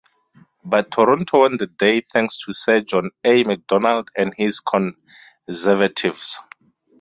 [0.65, 3.43] But Toronto won the day thanks to Sir John A.
[3.43, 6.39] Macdonald and his Conservatives.